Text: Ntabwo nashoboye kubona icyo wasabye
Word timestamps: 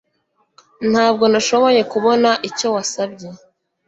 Ntabwo 0.91 1.23
nashoboye 1.31 1.81
kubona 1.91 2.29
icyo 2.49 2.67
wasabye 2.75 3.29